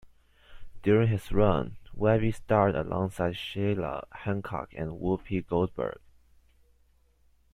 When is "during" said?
0.81-1.09